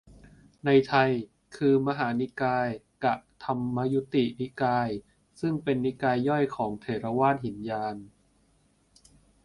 [0.65, 1.09] ในไทย
[1.55, 2.67] คือ มหานิกาย
[3.03, 4.89] กะ ธรรมยุตินิกาย
[5.39, 7.95] ซึ่งต่างก็เป็นนิกายย่อยของ เถรวาท หินยาน